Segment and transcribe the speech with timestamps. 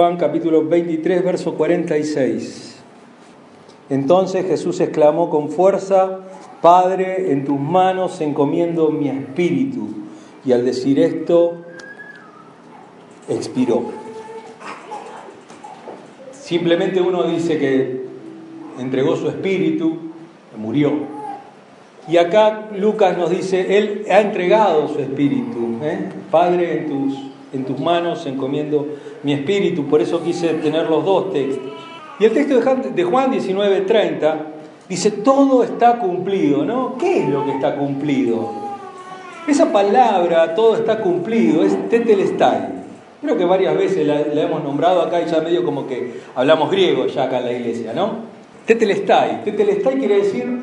[0.00, 2.74] Juan capítulo 23, verso 46.
[3.90, 6.20] Entonces Jesús exclamó con fuerza,
[6.62, 9.88] Padre, en tus manos encomiendo mi espíritu.
[10.42, 11.56] Y al decir esto,
[13.28, 13.82] expiró.
[16.32, 18.06] Simplemente uno dice que
[18.78, 19.98] entregó su espíritu,
[20.56, 20.94] murió.
[22.08, 25.76] Y acá Lucas nos dice, Él ha entregado su espíritu.
[25.82, 26.08] ¿eh?
[26.30, 28.86] Padre, en tus, en tus manos encomiendo
[29.22, 29.86] mi espíritu.
[29.86, 31.72] Por eso quise tener los dos textos.
[32.18, 34.34] Y el texto de Juan 19:30
[34.88, 36.96] dice, todo está cumplido, ¿no?
[36.98, 38.50] ¿Qué es lo que está cumplido?
[39.46, 42.80] Esa palabra, todo está cumplido, es tetelestai.
[43.22, 47.06] Creo que varias veces la, hemos nombrado acá y ya medio como que hablamos griego
[47.06, 48.30] ya acá en la iglesia, ¿no?
[48.66, 49.44] Tetelestai.
[49.44, 50.62] Tetelestai quiere decir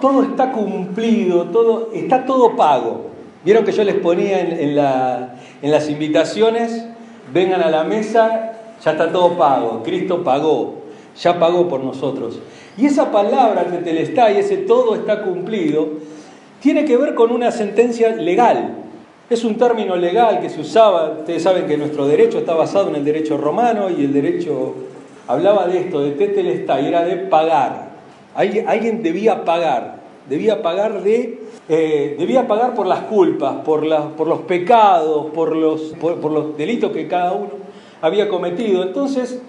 [0.00, 3.06] todo está cumplido, todo, está todo pago.
[3.44, 6.84] Vieron que yo les ponía en, las invitaciones,
[7.32, 8.52] vengan a la mesa,
[8.84, 10.82] ya está todo pago, Cristo pagó,
[11.20, 12.40] ya pagó por nosotros.
[12.76, 15.88] Y esa palabra tetelestai, ese todo está cumplido,
[16.60, 18.74] tiene que ver con una sentencia legal.
[19.30, 22.96] Es un término legal que se usaba, ustedes saben que nuestro derecho está basado en
[22.96, 24.74] el derecho romano y el derecho
[25.28, 27.88] hablaba de esto, de tetelestai, era de pagar.
[28.34, 29.97] Alguien debía pagar,
[30.28, 35.94] debía pagar de, eh, debía pagar por las culpas, por, por los pecados, por los,
[36.00, 37.50] por los delitos que cada uno
[38.00, 38.82] había cometido.
[38.82, 39.40] Entonces,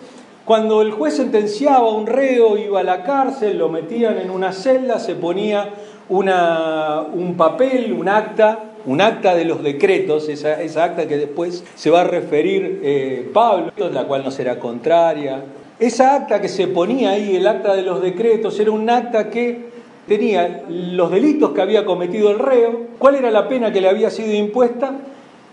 [0.45, 4.51] cuando el juez sentenciaba a un reo, iba a la cárcel, lo metían en una
[4.51, 5.69] celda, se ponía
[6.09, 11.63] una, un papel, un acta, un acta de los decretos, esa, esa acta que después
[11.75, 15.43] se va a referir eh, Pablo, la cual no será contraria.
[15.79, 19.69] Esa acta que se ponía ahí, el acta de los decretos, era un acta que
[20.09, 24.09] tenía los delitos que había cometido el reo, cuál era la pena que le había
[24.09, 24.95] sido impuesta,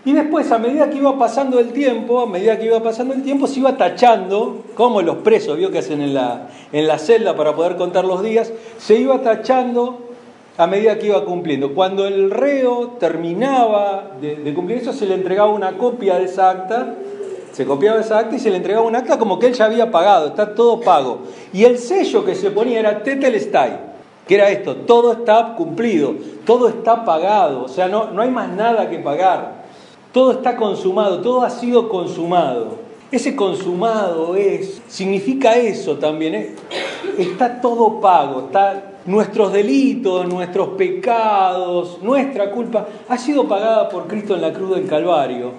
[0.03, 3.23] y después, a medida que iba pasando el tiempo, a medida que iba pasando el
[3.23, 7.35] tiempo, se iba tachando, como los presos, vio que hacen en la, en la celda
[7.35, 10.07] para poder contar los días, se iba tachando
[10.57, 11.75] a medida que iba cumpliendo.
[11.75, 16.95] Cuando el reo terminaba de, cumplir eso, se le entregaba una copia de esa acta,
[17.51, 19.91] se copiaba esa acta y se le entregaba un acta como que él ya había
[19.91, 21.19] pagado, está todo pago.
[21.51, 23.86] Y el sello que se ponía era Tetelestai,
[24.27, 26.15] que era esto, todo está cumplido,
[26.45, 29.63] todo está pagado, o sea, no, no hay más nada que pagar,
[30.11, 32.87] todo está consumado, todo ha sido consumado.
[33.09, 36.55] Ese consumado es, significa eso también, ¿eh?
[37.17, 44.35] está todo pago, está nuestros delitos, nuestros pecados, nuestra culpa, ha sido pagada por Cristo
[44.35, 45.51] en la cruz del Calvario.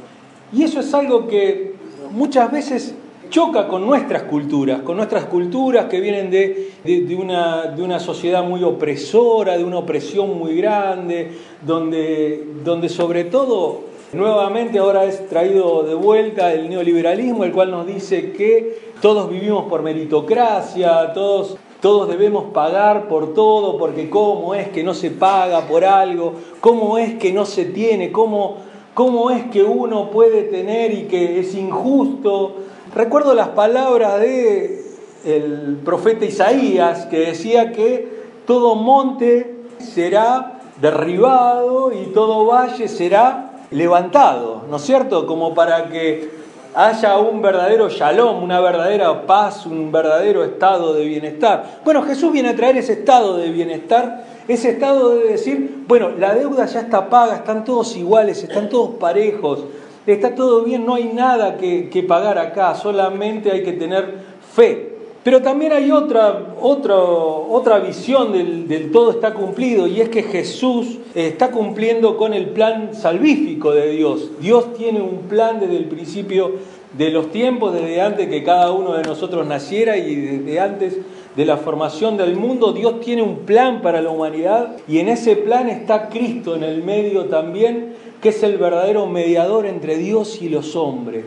[0.53, 1.75] Y eso es algo que
[2.11, 2.95] muchas veces
[3.31, 8.63] choca con nuestras culturas, con nuestras culturas que vienen de, una, de, una, sociedad muy
[8.65, 15.95] opresora, de una opresión muy grande, donde, donde sobre todo nuevamente ahora es traído de
[15.95, 22.47] vuelta el neoliberalismo, el cual nos dice que todos vivimos por meritocracia, todos todos debemos
[22.53, 27.33] pagar por todo, porque cómo es que no se paga por algo, cómo es que
[27.33, 28.57] no se tiene, cómo,
[28.95, 32.57] cómo es que uno puede tener y que es injusto.
[32.95, 34.85] Recuerdo las palabras de
[35.25, 38.09] el profeta Isaías que decía que
[38.47, 45.27] todo monte será derribado y todo valle será levantado, ¿no es cierto?
[45.27, 46.31] Como para que
[46.75, 51.81] haya un verdadero shalom, una verdadera paz, un verdadero estado de bienestar.
[51.85, 56.35] Bueno, Jesús viene a traer ese estado de bienestar, ese estado de decir, bueno, la
[56.35, 59.65] deuda ya está paga, están todos iguales, están todos parejos,
[60.13, 64.15] está todo bien, no hay nada que, pagar acá, solamente hay que tener
[64.55, 64.97] fe.
[65.25, 70.23] Pero también hay otra, otra, otra visión del, del, todo está cumplido y es que
[70.23, 74.31] Jesús está cumpliendo con el plan salvífico de Dios.
[74.41, 76.53] Dios tiene un plan desde el principio
[76.97, 80.99] de los tiempos, desde antes que cada uno de nosotros naciera y desde antes
[81.39, 82.73] de la formación del mundo.
[82.73, 86.83] Dios tiene un plan para la humanidad y en ese plan está Cristo en el
[86.83, 91.27] medio también, que es el verdadero mediador entre Dios y los hombres.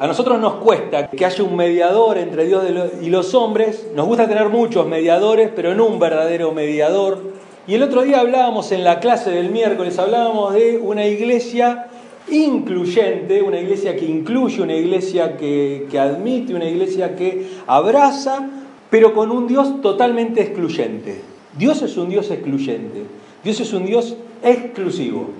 [0.00, 2.64] A nosotros nos cuesta que haya un mediador entre Dios
[3.02, 3.88] y los hombres.
[3.94, 7.18] Nos gusta tener muchos mediadores, pero no un verdadero mediador.
[7.66, 11.88] Y el otro día hablábamos en la clase del miércoles, hablábamos de una iglesia
[12.30, 18.48] incluyente, una iglesia que incluye, una iglesia que, que admite, una iglesia que abraza,
[18.92, 21.22] pero con un Dios totalmente excluyente.
[21.56, 23.04] Dios es un Dios excluyente.
[23.42, 25.30] Dios es un Dios exclusivo.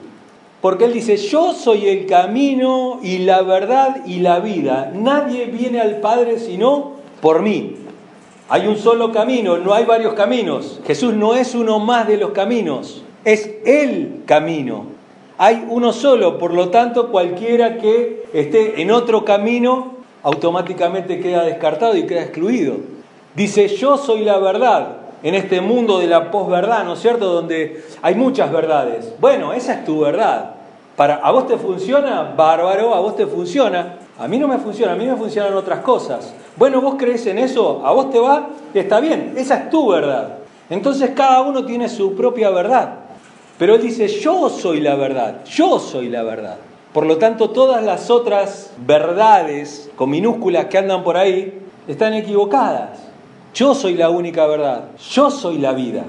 [0.62, 4.90] Porque Él dice, yo soy el camino y la verdad y la vida.
[4.94, 7.76] Nadie viene al Padre sino por mí.
[8.49, 10.81] Hay un solo camino, no hay varios caminos.
[10.87, 14.87] Jesús no es uno más de los caminos, es el camino.
[15.37, 21.99] Hay uno solo, por lo tanto cualquiera que esté en otro camino automáticamente queda descartado
[21.99, 23.01] y queda excluido.
[23.34, 27.32] Dice, yo soy la verdad en este mundo de la posverdad, ¿no es cierto?
[27.32, 29.14] Donde hay muchas verdades.
[29.20, 30.56] Bueno, esa es tu verdad.
[30.96, 32.34] Para, ¿A vos te funciona?
[32.37, 33.96] Bárbaro, a vos te funciona.
[34.19, 36.34] A mí no me funciona, a mí me funcionan otras cosas.
[36.56, 40.38] Bueno, vos crees en eso, a vos te va, está bien, esa es tu verdad.
[40.69, 42.94] Entonces cada uno tiene su propia verdad.
[43.58, 46.56] Pero él dice, yo soy la verdad, yo soy la verdad.
[46.93, 53.12] Por lo tanto, todas las otras verdades con minúsculas que andan por ahí están equivocadas.
[53.54, 56.04] Yo soy la única verdad, yo soy la vida.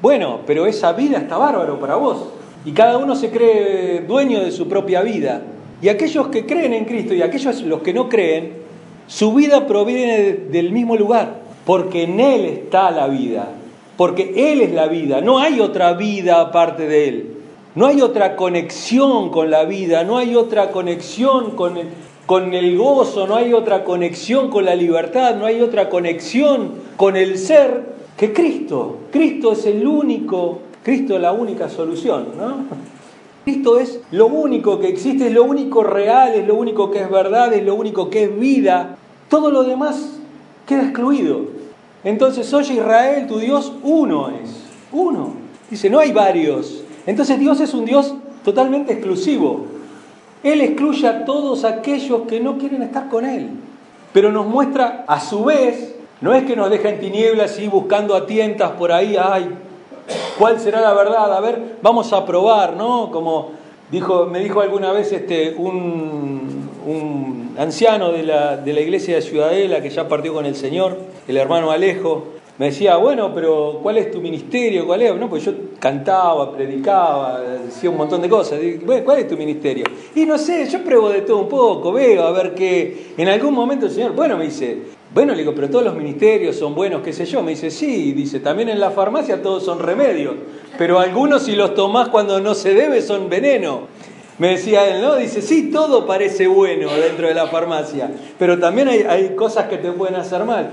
[0.00, 2.28] Bueno, pero esa vida está bárbaro para vos.
[2.64, 5.42] Y cada uno se cree dueño de su propia vida.
[5.82, 8.60] Y aquellos que creen en Cristo y aquellos los que no creen,
[9.06, 13.48] su vida proviene del mismo lugar, porque en Él está la vida,
[13.96, 17.34] porque Él es la vida, no hay otra vida aparte de Él,
[17.74, 21.88] no hay otra conexión con la vida, no hay otra conexión con el,
[22.30, 27.16] con el gozo, no hay otra conexión con la libertad, no hay otra conexión con
[27.16, 27.86] el ser
[28.16, 28.98] que Cristo.
[29.10, 32.66] Cristo es el único, Cristo es la única solución, ¿no?
[33.42, 37.10] Cristo es lo único que existe, es lo único real, es lo único que es
[37.10, 38.96] verdad, es lo único que es vida.
[39.28, 40.20] Todo lo demás
[40.68, 41.40] queda excluido.
[42.04, 45.32] Entonces, oye Israel, tu Dios uno es, uno.
[45.68, 46.84] Dice, no hay varios.
[47.06, 49.66] Entonces Dios es un Dios totalmente exclusivo.
[50.42, 53.50] Él excluye a todos aquellos que no quieren estar con Él.
[54.12, 58.14] Pero nos muestra a su vez, no es que nos deja en tinieblas y buscando
[58.14, 59.50] a tientas por ahí, ay,
[60.38, 61.32] ¿Cuál será la verdad?
[61.34, 63.10] A ver, vamos a probar, ¿no?
[63.10, 63.52] Como
[63.90, 69.22] dijo, me dijo alguna vez este, un, un anciano de la, de la iglesia de
[69.22, 70.98] Ciudadela que ya partió con el Señor,
[71.28, 72.24] el hermano Alejo,
[72.60, 74.84] me decía, bueno, pero ¿cuál es tu ministerio?
[74.84, 75.16] ¿Cuál es?
[75.16, 78.60] No, pues yo cantaba, predicaba, decía un montón de cosas.
[78.84, 79.86] Bueno, ¿cuál es tu ministerio?
[80.14, 83.14] Y no sé, yo pruebo de todo un poco, veo a ver qué.
[83.16, 84.76] En algún momento el Señor, bueno, me dice,
[85.14, 87.42] bueno, le digo, pero todos los ministerios son buenos, qué sé yo.
[87.42, 90.34] Me dice, sí, dice, también en la farmacia todos son remedios,
[90.76, 93.88] pero algunos si los tomás cuando no se debe son veneno.
[94.36, 95.16] Me decía él, ¿no?
[95.16, 99.78] Dice, sí, todo parece bueno dentro de la farmacia, pero también hay, hay cosas que
[99.78, 100.72] te pueden hacer mal.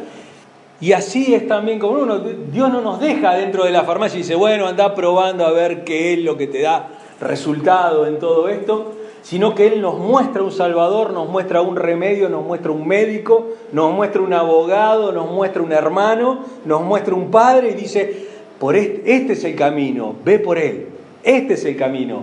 [0.80, 4.22] Y así es también como uno, Dios no nos deja dentro de la farmacia y
[4.22, 6.90] dice, bueno, anda probando a ver qué es lo que te da
[7.20, 8.94] resultado en todo esto,
[9.24, 13.48] sino que Él nos muestra un Salvador, nos muestra un remedio, nos muestra un médico,
[13.72, 18.28] nos muestra un abogado, nos muestra un hermano, nos muestra un padre y dice,
[18.60, 20.90] por este, este es el camino, ve por Él,
[21.24, 22.22] este es el camino,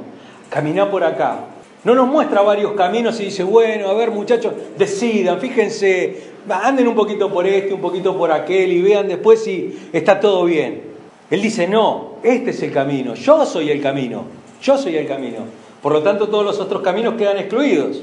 [0.49, 1.39] camina por acá.
[1.83, 6.95] No nos muestra varios caminos y dice, bueno, a ver muchachos, decidan, fíjense, anden un
[6.95, 10.83] poquito por este, un poquito por aquel y vean después si está todo bien.
[11.31, 14.25] Él dice, no, este es el camino, yo soy el camino,
[14.63, 15.39] yo soy el camino.
[15.83, 18.03] Por lo tanto, todos los otros caminos quedan excluidos.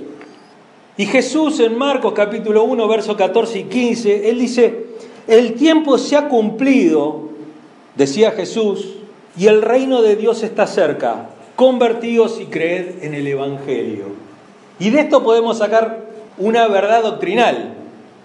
[0.97, 4.85] Y Jesús en Marcos capítulo 1, versos 14 y 15, él dice,
[5.27, 7.29] el tiempo se ha cumplido,
[7.95, 8.97] decía Jesús,
[9.37, 11.29] y el reino de Dios está cerca.
[11.55, 14.05] Convertíos y creed en el Evangelio.
[14.79, 16.05] Y de esto podemos sacar
[16.37, 17.75] una verdad doctrinal.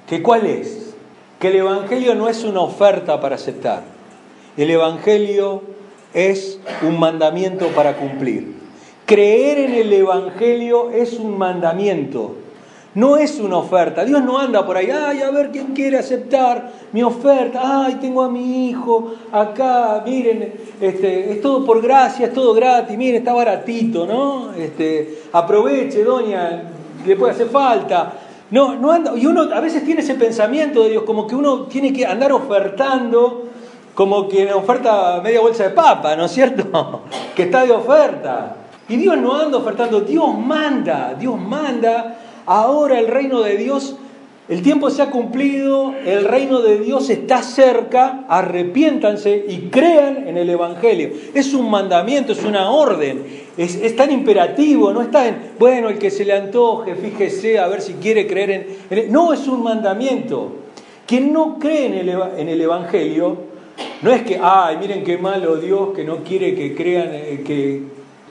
[0.07, 0.95] ¿Que cuál es?
[1.41, 3.83] Que el Evangelio no es una oferta para aceptar.
[4.57, 5.63] El Evangelio
[6.15, 8.55] es un mandamiento para cumplir.
[9.05, 12.37] Creer en el Evangelio es un mandamiento,
[12.95, 14.05] no es una oferta.
[14.05, 18.23] Dios no anda por ahí, ay, a ver quién quiere aceptar mi oferta, ay, tengo
[18.23, 23.33] a mi hijo acá, miren, este, es todo por gracia, es todo gratis, miren, está
[23.33, 24.55] baratito, ¿no?
[24.55, 26.63] Este, aproveche, doña,
[27.07, 28.15] le puede hacer falta.
[28.51, 31.63] No, no anda, y uno a veces tiene ese pensamiento de Dios, como que uno
[31.63, 33.49] tiene que andar ofertando,
[33.95, 37.03] como quien oferta media bolsa de papa, ¿no es cierto?
[37.35, 38.57] que está de oferta.
[38.89, 42.19] Y Dios no anda ofertando, Dios manda, Dios manda.
[42.47, 43.97] Ahora el reino de Dios,
[44.49, 50.37] el tiempo se ha cumplido, el reino de Dios está cerca, arrepiéntanse y crean en
[50.37, 51.11] el Evangelio.
[51.35, 53.25] Es un mandamiento, es una orden.
[53.57, 57.81] Es, tan imperativo, no está en, bueno, el que se le antoje, fíjese a ver
[57.81, 59.13] si quiere creer en...
[59.13, 60.53] no, es un mandamiento.
[61.07, 63.37] Quien no cree en el, Evangelio,
[64.03, 67.83] no es que, ay, miren qué malo Dios que no quiere que crean, eh, que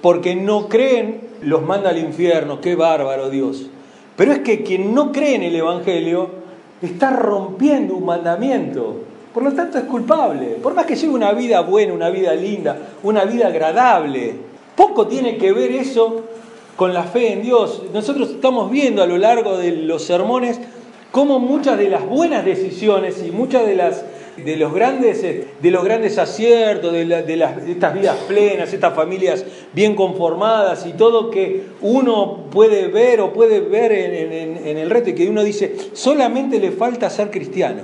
[0.01, 3.69] porque no creen, los manda al infierno, qué bárbaro Dios.
[4.15, 6.29] Pero es que quien no cree en el Evangelio
[6.81, 9.01] está rompiendo un mandamiento.
[9.33, 10.57] Por lo tanto es culpable.
[10.63, 14.35] Por más que lleve una vida buena, una vida linda, una vida agradable,
[14.75, 16.23] poco tiene que ver eso
[16.75, 17.83] con la fe en Dios.
[17.93, 20.59] Nosotros estamos viendo a lo largo de los sermones
[21.11, 24.03] cómo muchas de las buenas decisiones y muchas de las,
[24.37, 29.45] de los grandes, eh, de los grandes aciertos, de, las, estas vidas plenas, estas familias
[29.73, 35.15] bien conformadas y todo que uno puede ver o puede ver en, el reto y
[35.15, 37.83] que uno dice, solamente le falta ser cristiano.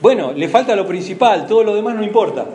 [0.00, 2.46] Bueno, le falta lo principal, todo lo demás no importa.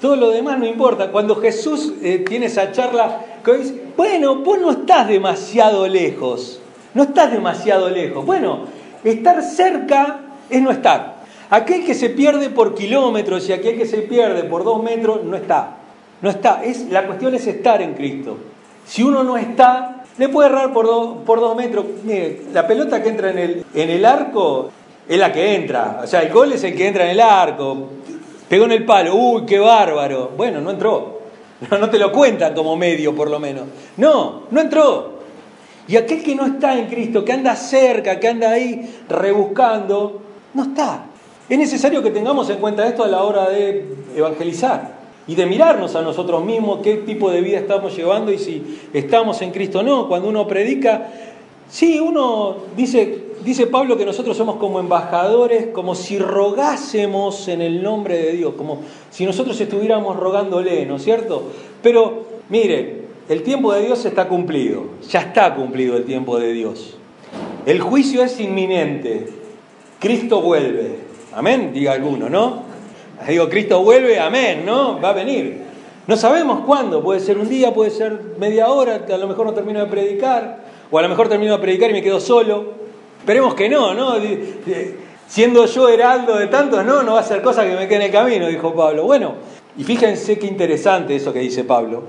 [0.00, 1.12] Todo lo demás no importa.
[1.12, 6.60] Cuando Jesús eh, tiene esa charla, dice, bueno, vos no estás demasiado lejos,
[6.94, 8.24] no estás demasiado lejos.
[8.24, 8.64] Bueno,
[9.04, 11.19] estar cerca es no estar.
[11.50, 15.36] Aquel que se pierde por kilómetros y aquel que se pierde por dos metros no
[15.36, 15.76] está.
[16.22, 16.62] No está.
[16.62, 18.38] Es, la cuestión es estar en Cristo.
[18.86, 21.86] Si uno no está, le puede errar por, dos metros.
[22.04, 24.70] Mire, la pelota que entra en el, en el arco
[25.08, 26.00] es la que entra.
[26.04, 27.88] O sea, el gol es el que entra en el arco.
[28.48, 29.16] Pegó en el palo.
[29.16, 30.30] Uy, qué bárbaro.
[30.36, 31.20] Bueno, no entró.
[31.78, 33.64] No te lo cuentan como medio, por lo menos.
[33.96, 35.20] No, no entró.
[35.86, 40.22] Y aquel que no está en Cristo, que anda cerca, que anda ahí rebuscando,
[40.54, 41.04] no está.
[41.50, 45.96] Es necesario que tengamos en cuenta esto a la hora de evangelizar y de mirarnos
[45.96, 49.82] a nosotros mismos qué tipo de vida estamos llevando y si estamos en Cristo o
[49.82, 50.08] no.
[50.08, 51.08] Cuando uno predica,
[51.68, 57.82] sí, uno dice, dice Pablo que nosotros somos como embajadores, como si rogásemos en el
[57.82, 61.50] nombre de Dios, como si nosotros estuviéramos rogándole, ¿no es cierto?
[61.82, 66.96] Pero mire, el tiempo de Dios está cumplido, ya está cumplido el tiempo de Dios.
[67.66, 69.30] El juicio es inminente,
[69.98, 71.09] Cristo vuelve.
[71.32, 72.64] Amén, diga alguno, ¿no?
[73.28, 75.00] Digo, Cristo vuelve, amén, ¿no?
[75.00, 75.62] Va a venir.
[76.06, 79.54] No sabemos cuándo, puede ser un día, puede ser media hora, a lo mejor no
[79.54, 80.58] termino de predicar,
[80.90, 82.72] o a lo mejor termino de predicar y me quedo solo.
[83.20, 84.14] Esperemos que no, ¿no?
[85.28, 88.02] Siendo yo heraldo de tantos, no, no va a ser cosa que me quede en
[88.02, 89.04] el camino, dijo Pablo.
[89.04, 89.34] Bueno,
[89.76, 92.02] y fíjense qué interesante eso que dice Pablo,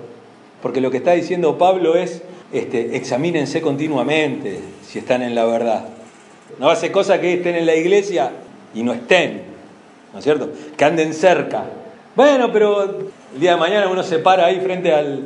[0.63, 5.85] porque lo que está diciendo Pablo es, este, examínense continuamente si están en la verdad.
[6.57, 8.31] No va a ser cosa que estén en la iglesia
[8.73, 9.43] y no estén,
[10.13, 10.49] ¿no es cierto?
[10.77, 11.63] Que anden cerca.
[12.15, 12.83] Bueno, pero
[13.33, 15.23] el día de mañana uno se para ahí frente al,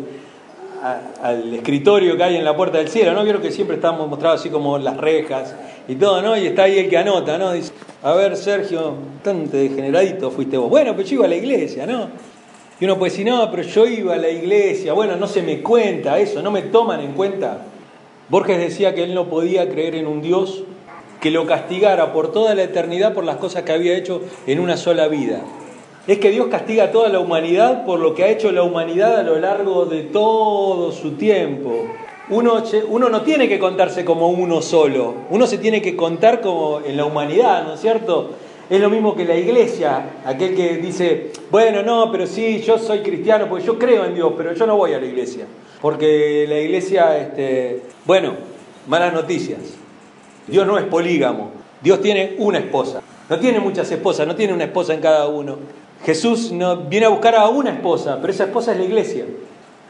[1.21, 3.23] al escritorio que hay en la puerta del cielo, ¿no?
[3.23, 5.55] Quiero que siempre estamos mostrados así como las rejas
[5.87, 6.37] y todo, ¿no?
[6.37, 7.53] Y está ahí el que anota, ¿no?
[7.53, 7.71] Dice,
[8.03, 10.69] a ver, Sergio, bastante degeneradito fuiste vos.
[10.69, 12.09] Bueno, pues yo iba a la iglesia, ¿no?
[12.79, 15.61] Y uno puede decir, no, pero yo iba a la iglesia, bueno, no se me
[15.61, 17.59] cuenta eso, no me toman en cuenta.
[18.29, 20.63] Borges decía que él no podía creer en un Dios
[21.21, 24.77] que lo castigara por toda la eternidad por las cosas que había hecho en una
[24.77, 25.41] sola vida.
[26.07, 29.19] Es que Dios castiga a toda la humanidad por lo que ha hecho la humanidad
[29.19, 31.87] a lo largo de todo su tiempo.
[32.29, 36.79] Uno, uno no tiene que contarse como uno solo, uno se tiene que contar como
[36.85, 38.31] en la humanidad, ¿no es cierto?
[38.67, 42.99] Es lo mismo que la iglesia, aquel que dice, bueno, no, pero sí, yo soy
[42.99, 45.45] cristiano, porque yo creo en Dios, pero yo no voy a la iglesia.
[45.81, 48.33] Porque la iglesia, este, bueno,
[48.87, 49.59] malas noticias.
[50.47, 51.51] Dios no es polígamo.
[51.81, 53.01] Dios tiene una esposa.
[53.29, 55.57] No tiene muchas esposas, no tiene una esposa en cada uno.
[56.05, 59.25] Jesús no, viene a buscar a una esposa, pero esa esposa es la iglesia.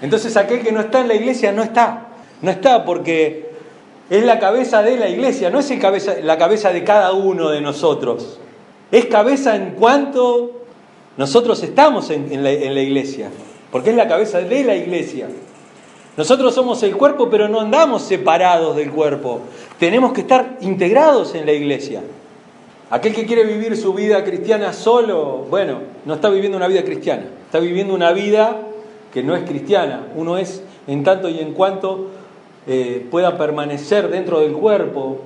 [0.02, 2.08] Entonces aquel que no está en la iglesia no está.
[2.42, 3.50] No está porque
[4.10, 7.50] es la cabeza de la iglesia, no es el cabeza, la cabeza de cada uno
[7.50, 8.40] de nosotros.
[8.92, 10.52] Es cabeza en cuanto
[11.18, 13.30] nosotros estamos en la iglesia,
[13.72, 15.28] porque es la cabeza de la iglesia.
[16.18, 19.42] Nosotros somos el cuerpo, pero no andamos separados del cuerpo.
[19.80, 22.02] Tenemos que estar integrados en la iglesia.
[22.90, 27.24] Aquel que quiere vivir su vida cristiana solo, bueno, no está viviendo una vida cristiana,
[27.46, 28.62] está viviendo una vida
[29.14, 30.08] que no es cristiana.
[30.16, 32.08] Uno es en tanto y en cuanto
[32.68, 35.20] eh, pueda permanecer dentro del cuerpo,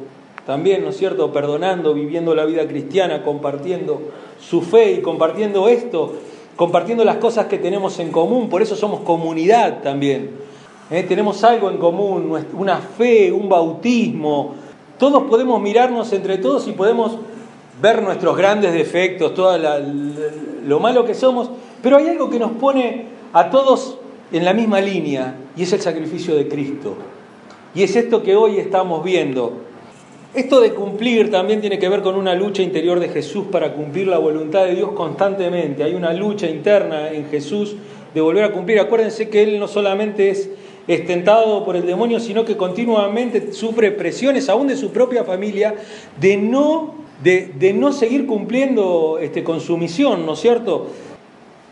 [0.46, 4.02] también, ¿no es cierto?, perdonando, viviendo la vida cristiana, compartiendo
[4.40, 6.14] su fe y compartiendo esto,
[6.56, 10.32] compartiendo las cosas que tenemos en común, por eso somos comunidad también.
[10.90, 11.04] ¿Eh?
[11.04, 14.56] tenemos algo en común, una fe, un bautismo.
[14.98, 17.18] Todos podemos mirarnos entre todos y podemos
[17.82, 19.58] ver nuestros grandes defectos, todo
[20.66, 21.50] lo malo que somos,
[21.82, 23.98] pero hay algo que nos pone a todos
[24.32, 26.96] en la misma línea y es el sacrificio de Cristo.
[27.74, 29.54] Y es esto que hoy estamos viendo.
[30.34, 34.08] Esto de cumplir también tiene que ver con una lucha interior de Jesús para cumplir
[34.08, 35.84] la voluntad de Dios constantemente.
[35.84, 37.76] Hay una lucha interna en Jesús
[38.14, 38.80] de volver a cumplir.
[38.80, 40.50] Acuérdense que Él no solamente es
[40.90, 45.76] es tentado por el demonio, sino que continuamente sufre presiones, aún de su propia familia,
[46.20, 50.88] de no, de, no seguir cumpliendo este, con su misión, ¿no es cierto?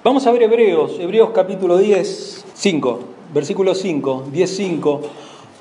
[0.03, 2.99] Vamos a ver Hebreos, Hebreos capítulo 10, 5,
[3.33, 5.01] versículo 5, 10, 5.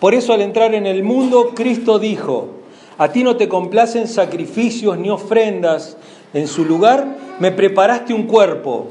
[0.00, 2.48] Por eso al entrar en el mundo, Cristo dijo,
[2.98, 5.96] a ti no te complacen sacrificios ni ofrendas,
[6.34, 8.88] en su lugar me preparaste un cuerpo.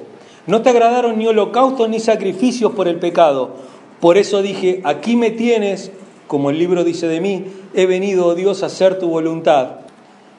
[0.48, 3.75] No te agradaron ni holocaustos ni sacrificios por el pecado.
[4.00, 5.92] Por eso dije, aquí me tienes,
[6.28, 9.80] como el libro dice de mí, he venido, oh Dios, a hacer tu voluntad.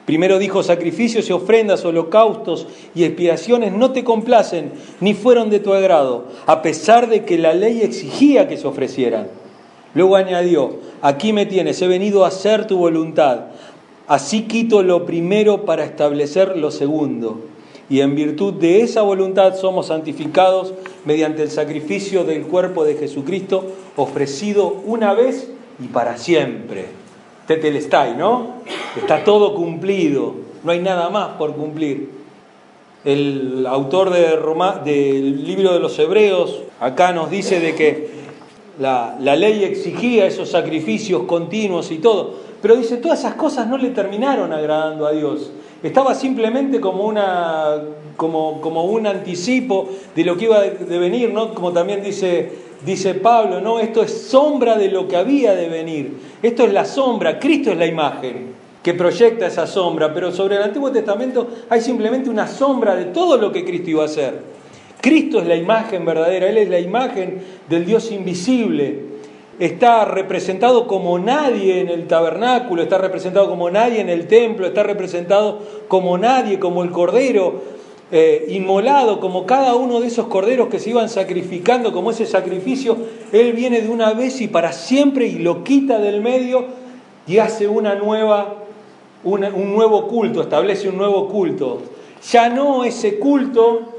[0.05, 4.71] Primero dijo, sacrificios y ofrendas, holocaustos y expiaciones no te complacen,
[5.01, 9.27] ni fueron de tu agrado, a pesar de que la ley exigía que se ofrecieran.
[9.93, 13.47] Luego añadió, aquí me tienes, he venido a hacer tu voluntad.
[14.07, 17.41] Así quito lo primero para establecer lo segundo.
[17.89, 20.73] Y en virtud de esa voluntad somos santificados
[21.05, 23.65] mediante el sacrificio del cuerpo de Jesucristo
[23.95, 26.85] ofrecido una vez y para siempre
[27.47, 28.57] tetelestai, ¿no?
[28.97, 32.09] Está todo cumplido, no hay nada más por cumplir.
[33.05, 38.09] El autor de Roma, del libro de los Hebreos acá nos dice de que
[38.79, 43.77] la, la ley exigía esos sacrificios continuos y todo, pero dice, todas esas cosas no
[43.77, 45.51] le terminaron agradando a Dios.
[45.83, 47.81] Estaba simplemente como, una,
[48.15, 51.53] como, como un anticipo de lo que iba a venir, ¿no?
[51.53, 56.17] Como también dice dice Pablo, no, esto es sombra de lo que había de venir.
[56.41, 60.63] Esto es la sombra, Cristo es la imagen que proyecta esa sombra, pero sobre el
[60.63, 64.39] Antiguo Testamento hay simplemente una sombra de todo lo que Cristo iba a hacer.
[65.01, 69.06] Cristo es la imagen verdadera, Él es la imagen del Dios invisible.
[69.59, 74.83] Está representado como nadie en el tabernáculo, está representado como nadie en el templo, está
[74.83, 77.77] representado como nadie, como el Cordero
[78.09, 82.97] eh, inmolado como cada uno de esos corderos que se iban sacrificando, como ese sacrificio,
[83.33, 86.65] Él viene de una vez y para siempre y lo quita del medio
[87.27, 88.63] y hace una nueva,
[89.25, 91.81] un nuevo culto, establece un nuevo culto.
[92.31, 93.96] Ya no ese culto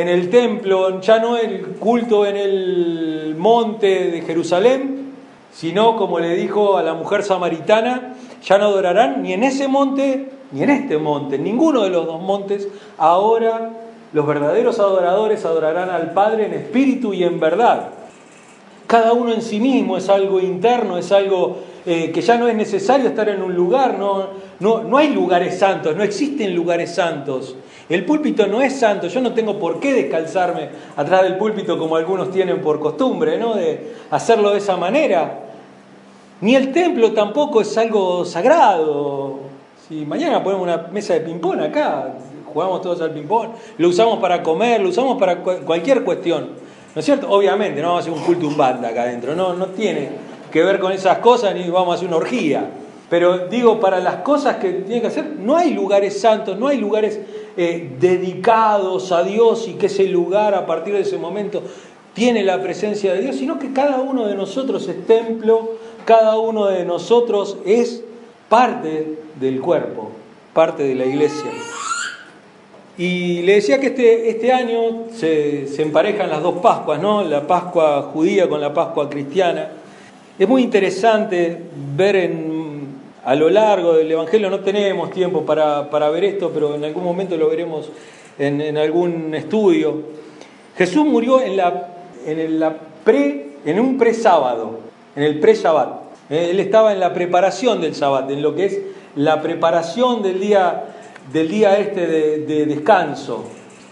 [0.00, 5.12] en el templo, ya no el culto en el monte de Jerusalén,
[5.52, 8.14] sino como le dijo a la mujer samaritana,
[8.44, 12.06] ya no adorarán ni en ese monte ni en este monte, en ninguno de los
[12.06, 13.70] dos montes, ahora
[14.12, 17.90] los verdaderos adoradores adorarán al Padre en espíritu y en verdad.
[18.86, 22.54] Cada uno en sí mismo es algo interno, es algo eh, que ya no es
[22.54, 24.28] necesario estar en un lugar, no,
[24.60, 27.54] no, no hay lugares santos, no existen lugares santos.
[27.88, 31.96] El púlpito no es santo, yo no tengo por qué descalzarme atrás del púlpito como
[31.96, 33.54] algunos tienen por costumbre, ¿no?
[33.54, 35.40] De hacerlo de esa manera.
[36.42, 39.38] Ni el templo tampoco es algo sagrado.
[39.88, 42.14] Si mañana ponemos una mesa de ping-pong acá,
[42.52, 46.50] jugamos todos al ping-pong, lo usamos para comer, lo usamos para cualquier cuestión.
[46.94, 47.30] ¿No es cierto?
[47.30, 50.10] Obviamente, no vamos a hacer un culto un banda acá adentro, no, no tiene
[50.52, 52.68] que ver con esas cosas ni vamos a hacer una orgía.
[53.10, 56.76] Pero digo, para las cosas que tienen que hacer, no hay lugares santos, no hay
[56.76, 57.18] lugares
[57.56, 61.62] eh, dedicados a Dios y que ese lugar a partir de ese momento
[62.12, 65.70] tiene la presencia de Dios, sino que cada uno de nosotros es templo,
[66.04, 68.04] cada uno de nosotros es
[68.48, 70.10] parte del cuerpo,
[70.52, 71.50] parte de la iglesia.
[72.98, 77.22] Y le decía que este, este año se, se, emparejan las dos Pascuas, ¿no?
[77.22, 79.68] La Pascua judía con la Pascua cristiana.
[80.36, 81.62] Es muy interesante
[81.96, 82.57] ver en,
[83.24, 87.04] a lo largo del Evangelio, no tenemos tiempo para, para ver esto, pero en algún
[87.04, 87.90] momento lo veremos
[88.38, 90.02] en, algún estudio.
[90.76, 91.88] Jesús murió en, la,
[92.26, 94.80] en, pre, en un pre-sábado,
[95.16, 96.08] en el pre-Shabbat.
[96.30, 98.80] Eh, él estaba en la preparación del Sabbat, en lo que es
[99.16, 100.84] la preparación del día,
[101.32, 103.44] del día este de, descanso.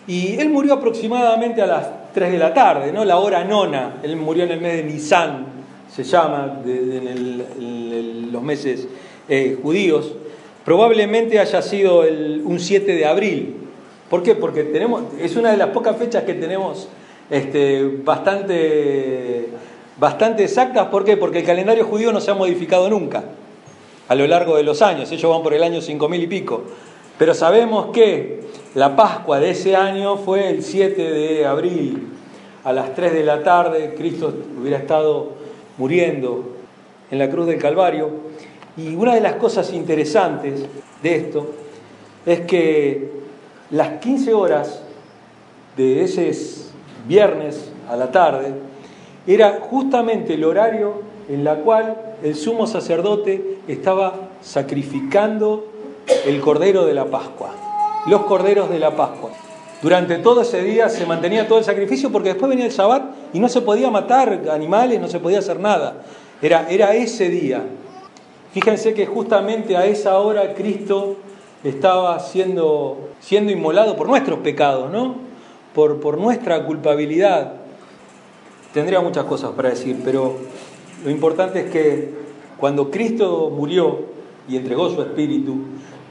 [0.07, 3.05] Y él murió aproximadamente a las 3 de la tarde, ¿no?
[3.05, 3.97] la hora nona.
[4.03, 5.47] Él murió en el mes de Nisan,
[5.91, 8.87] se llama, en, los meses
[9.29, 10.13] eh, judíos.
[10.65, 13.57] Probablemente haya sido un 7 de abril.
[14.11, 14.35] ¿Por qué?
[14.35, 16.89] Porque tenemos, es una de las pocas fechas que tenemos
[17.31, 19.49] este, bastante
[19.99, 20.89] bastante exactas.
[20.89, 21.17] ¿Por qué?
[21.17, 23.25] Porque el calendario judío no se ha modificado nunca
[24.09, 25.11] a lo largo de los años.
[25.11, 26.63] Ellos van por el año 5000 y pico.
[27.19, 28.41] Pero sabemos que
[28.75, 32.09] la Pascua de ese año fue el 7 de abril.
[32.65, 35.33] A las 3 de la tarde Cristo hubiera estado
[35.79, 36.45] muriendo
[37.11, 38.11] en la cruz del Calvario.
[38.77, 40.65] Y una de las cosas interesantes
[41.03, 41.47] de esto
[42.27, 43.11] es que
[43.71, 44.83] las 15 horas
[45.77, 46.33] de ese
[47.09, 48.53] viernes a la tarde
[49.27, 55.67] era justamente el horario en la cual el sumo sacerdote estaba sacrificando
[56.25, 57.51] el cordero de la Pascua,
[58.07, 59.31] los corderos de la Pascua.
[59.83, 63.41] Durante todo ese día se mantenía todo el sacrificio porque después venía el Sabbat y
[63.41, 66.03] no se podía matar animales, no se podía hacer nada.
[66.41, 67.63] Era, era ese día.
[68.57, 71.17] Fíjense que justamente a esa hora Cristo
[71.63, 75.17] estaba siendo, siendo inmolado por nuestros pecados, ¿no?
[75.75, 77.53] Por, por nuestra culpabilidad.
[78.73, 80.37] Tendría muchas cosas para decir, pero
[81.05, 82.15] lo importante es que
[82.57, 83.99] cuando Cristo murió
[84.49, 85.59] y entregó su espíritu,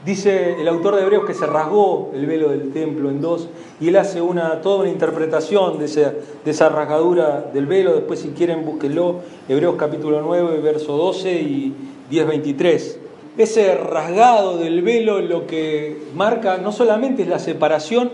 [0.04, 3.48] dice el autor de Hebreos que se rasgó el velo del templo en dos
[3.80, 7.92] y él hace una, toda una interpretación de esa, de esa rasgadura del velo.
[7.92, 9.16] Después, si quieren, búsquenlo.
[9.48, 11.74] Hebreos capítulo 9, verso 12 y
[12.10, 12.98] 10, 23.
[13.38, 18.10] ese rasgado del velo lo que marca no solamente es la separación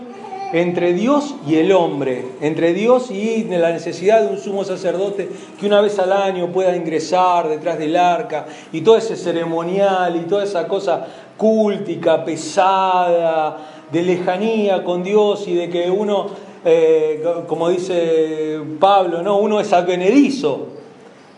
[0.53, 5.27] entre Dios y el hombre, entre Dios y la necesidad de un sumo sacerdote
[5.59, 10.27] que una vez al año pueda ingresar detrás del arca y todo ese ceremonial y
[10.27, 13.57] toda esa cosa cúltica, pesada,
[13.91, 16.27] de lejanía con Dios y de que uno,
[16.63, 19.37] eh, como dice Pablo, ¿no?
[19.37, 20.72] uno es advenedizo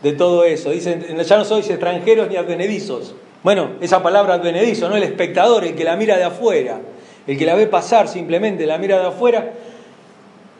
[0.06, 0.70] de todo eso.
[0.70, 3.15] Dicen, ya no sois extranjeros ni advenedizos.
[3.44, 4.96] Bueno, esa palabra advenedizo, ¿no?
[4.96, 6.80] El espectador, el que la mira de afuera
[7.28, 9.54] el que la ve pasar simplemente, la mira de afuera,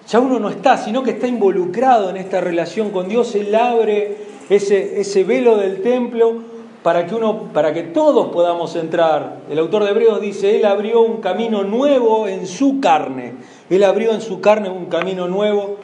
[0.08, 3.36] ya uno no está, sino que está involucrado en esta relación con Dios.
[3.36, 4.18] Él abre
[4.50, 6.38] ese, ese velo del templo
[6.82, 9.42] para que, uno, para que todos podamos entrar.
[9.50, 13.34] El autor de Hebreos dice, Él abrió un camino nuevo en su carne.
[13.70, 15.78] Él abrió en su carne un camino nuevo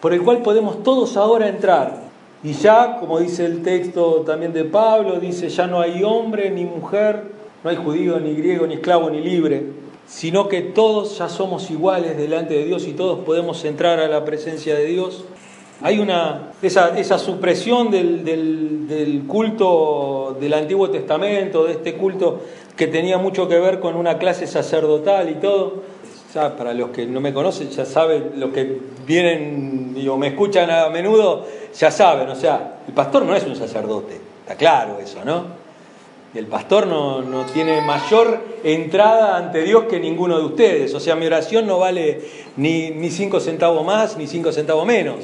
[0.00, 2.07] por el cual podemos todos ahora entrar.
[2.42, 6.64] Y ya, como dice el texto también de Pablo, dice, ya no hay hombre ni
[6.64, 7.32] mujer,
[7.64, 12.16] no hay judío ni griego, ni esclavo ni libre sino que todos ya somos iguales
[12.16, 15.24] delante de Dios y todos podemos entrar a la presencia de Dios.
[15.82, 22.40] Hay una, esa, esa supresión del, del, culto del Antiguo Testamento, de este culto
[22.74, 25.82] que tenía mucho que ver con una clase sacerdotal y todo.
[26.34, 30.70] Ya para los que no me conocen, ya saben, los que vienen o me escuchan
[30.70, 35.24] a menudo, ya saben, o sea, el pastor no es un sacerdote, está claro eso,
[35.24, 35.68] ¿no?
[36.34, 40.92] El pastor no, tiene mayor entrada ante Dios que ninguno de ustedes.
[40.94, 42.20] O sea, mi oración no vale
[42.56, 45.16] ni, ni cinco centavos más ni cinco centavos menos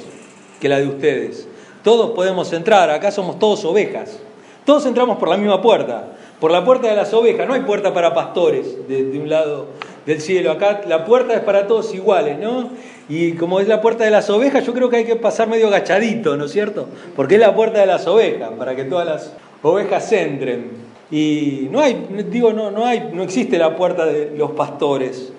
[0.60, 1.46] que la de ustedes.
[1.82, 4.18] Todos podemos entrar, acá somos todos ovejas.
[4.64, 7.46] Todos entramos por la misma puerta, por la puerta de las ovejas.
[7.46, 9.66] No hay puerta para pastores de un lado
[10.06, 10.50] del cielo.
[10.50, 12.70] Acá la puerta es para todos iguales, ¿no?
[13.08, 15.68] Y como es la puerta de las ovejas, yo creo que hay que pasar medio
[15.68, 16.88] agachadito, ¿no es cierto?
[17.14, 20.70] Porque es la puerta de las ovejas, para que todas las ovejas entren.
[21.10, 25.32] Y no hay, digo, no, no hay, no existe la puerta de los pastores.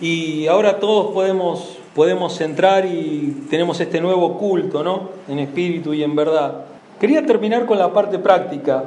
[0.00, 5.10] Y ahora todos podemos, podemos entrar y tenemos este nuevo culto, ¿no?
[5.28, 6.64] En espíritu y en verdad.
[7.00, 8.84] Quería terminar con la parte práctica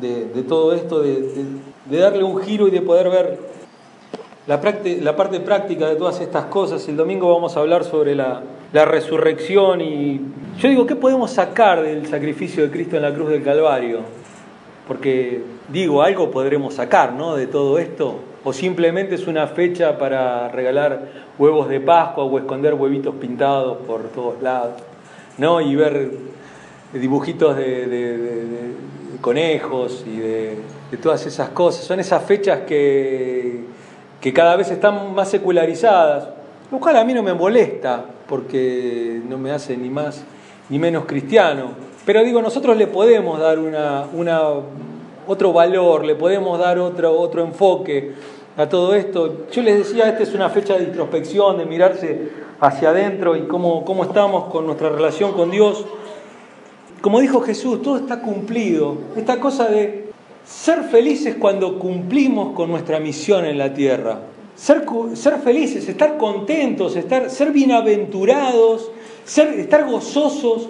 [0.00, 1.44] de, todo esto, de,
[1.90, 3.38] darle un giro y de poder ver
[4.46, 6.86] la, parte práctica de todas estas cosas.
[6.88, 10.20] El domingo vamos a hablar sobre la, resurrección y
[10.58, 14.00] yo digo, ¿qué podemos sacar del sacrificio de Cristo en la cruz del Calvario?
[14.88, 17.36] Porque digo, algo podremos sacar ¿no?
[17.36, 22.74] de todo esto, o simplemente es una fecha para regalar huevos de Pascua o esconder
[22.74, 24.74] huevitos pintados por todos lados,
[25.38, 25.60] ¿no?
[25.60, 26.10] y ver
[26.92, 28.72] dibujitos de,
[29.20, 30.58] conejos y de,
[31.02, 31.84] todas esas cosas.
[31.84, 33.63] Son esas fechas que,
[34.24, 36.30] que cada vez están más secularizadas,
[36.72, 40.24] lo cual a mí no me molesta, porque no me hace ni más
[40.70, 41.72] ni menos cristiano.
[42.06, 44.40] Pero digo, nosotros le podemos dar una, una
[45.26, 48.12] otro valor, le podemos dar otro, otro enfoque
[48.56, 49.44] a todo esto.
[49.52, 53.84] Yo les decía, esta es una fecha de introspección, de mirarse hacia adentro y cómo,
[53.84, 55.84] cómo estamos con nuestra relación con Dios.
[57.02, 58.96] Como dijo Jesús, todo está cumplido.
[59.16, 60.03] Esta cosa de
[60.46, 64.20] ser felices cuando cumplimos con nuestra misión en la tierra.
[64.56, 64.84] Ser,
[65.42, 68.90] felices, estar contentos, estar, ser bienaventurados,
[69.24, 70.68] ser, estar gozosos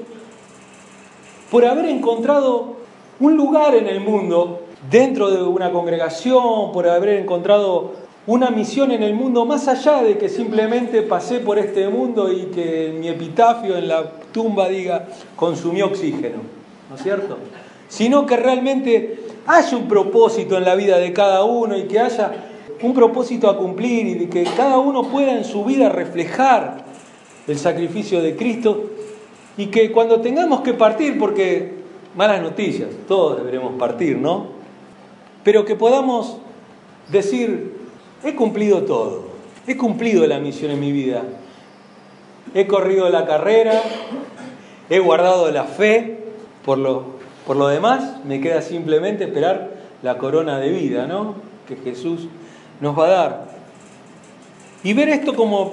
[1.51, 2.77] por haber encontrado
[3.21, 7.93] un lugar en el mundo, dentro de una congregación, por haber encontrado
[8.27, 12.47] una misión en el mundo, más allá de que simplemente pasé por este mundo y
[12.47, 16.39] que mi epitafio en la tumba diga, consumió oxígeno,
[16.89, 17.37] ¿no es cierto?
[17.89, 22.33] Sino que realmente haya un propósito en la vida de cada uno y que haya
[22.83, 26.85] un propósito a cumplir y que cada uno pueda en su vida reflejar
[27.47, 28.91] el sacrificio de Cristo
[29.57, 31.75] y que cuando tengamos que partir, porque
[32.17, 34.49] malas noticias, todos deberemos partir, ¿no?
[35.43, 36.39] Pero que podamos
[37.11, 37.75] decir,
[38.25, 39.25] he cumplido todo,
[39.67, 41.23] he cumplido la misión en mi vida,
[42.55, 43.83] he corrido la carrera,
[44.89, 46.25] he guardado la fe,
[46.65, 47.14] por lo,
[47.47, 49.71] por lo demás me queda simplemente esperar
[50.03, 51.35] la corona de vida, ¿no?
[51.67, 52.29] Que Jesús
[52.81, 53.47] nos va a dar.
[54.83, 55.73] Y ver esto como,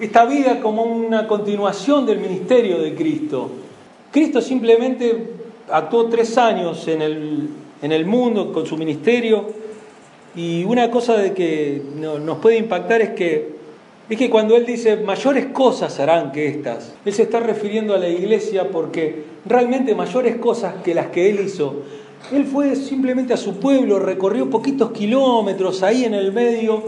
[0.00, 3.50] esta vida como una continuación del ministerio de Cristo.
[4.10, 5.30] Cristo simplemente
[5.70, 7.48] actuó tres años en el,
[7.80, 9.62] en el mundo con su ministerio
[10.34, 13.61] y una cosa de que nos puede impactar es que,
[14.12, 17.98] es que cuando él dice mayores cosas harán que estas, él se está refiriendo a
[17.98, 21.76] la iglesia porque realmente mayores cosas que las que él hizo,
[22.30, 26.82] él fue simplemente a su pueblo, recorrió poquitos kilómetros ahí en el medio,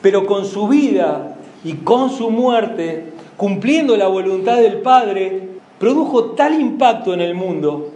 [0.00, 3.04] pero con su vida y con su muerte,
[3.36, 7.88] cumpliendo la voluntad del Padre, produjo tal impacto en el mundo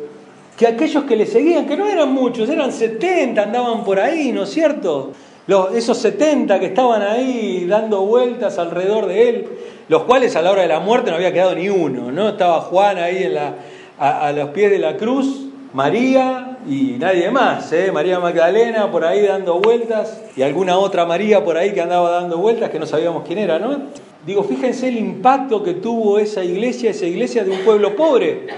[0.56, 4.44] que aquellos que le seguían, que no eran muchos, eran 70, andaban por ahí, ¿no
[4.44, 5.12] es cierto?
[5.46, 9.48] Los, esos 70 que estaban ahí dando vueltas alrededor de él,
[9.88, 12.30] los cuales a la hora de la muerte no había quedado ni uno, ¿no?
[12.30, 13.54] Estaba Juan ahí la,
[13.98, 17.92] a, los pies de la cruz, María y nadie más, ¿eh?
[17.92, 22.38] María Magdalena por ahí dando vueltas y alguna otra María por ahí que andaba dando
[22.38, 23.76] vueltas que no sabíamos quién era, ¿no?
[24.26, 28.48] Digo, fíjense el impacto que tuvo esa iglesia, esa iglesia de un pueblo pobre.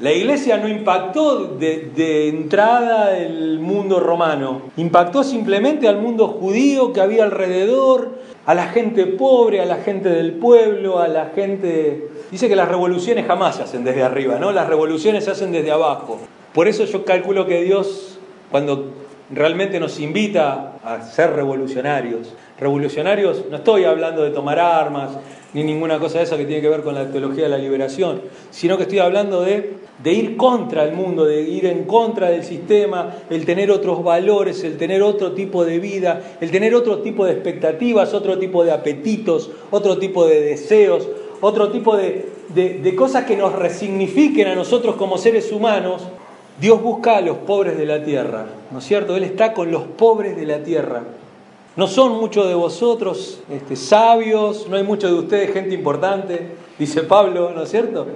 [0.00, 7.02] La iglesia no impactó de, entrada el mundo romano, impactó simplemente al mundo judío que
[7.02, 12.08] había alrededor, a la gente pobre, a la gente del pueblo, a la gente...
[12.30, 14.52] Dice que las revoluciones jamás se hacen desde arriba, ¿no?
[14.52, 16.18] Las revoluciones se hacen desde abajo.
[16.54, 18.18] Por eso yo calculo que Dios,
[18.50, 18.94] cuando
[19.30, 25.10] realmente nos invita a ser revolucionarios, revolucionarios, no estoy hablando de tomar armas,
[25.52, 28.22] ni ninguna cosa de esa que tiene que ver con la teología de la liberación,
[28.50, 32.42] sino que estoy hablando de, de ir contra el mundo, de ir en contra del
[32.42, 37.26] sistema, el tener otros valores, el tener otro tipo de vida, el tener otro tipo
[37.26, 41.08] de expectativas, otro tipo de apetitos, otro tipo de deseos,
[41.40, 46.02] otro tipo de, de cosas que nos resignifiquen a nosotros como seres humanos.
[46.60, 49.16] Dios busca a los pobres de la tierra, ¿no es cierto?
[49.16, 51.04] Él está con los pobres de la tierra.
[51.76, 57.02] No son muchos de vosotros este, sabios, no hay muchos de ustedes gente importante, dice
[57.04, 58.06] Pablo, ¿no es cierto?